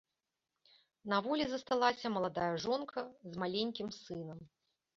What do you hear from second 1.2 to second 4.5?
волі засталася маладая жонка з маленькім сынам.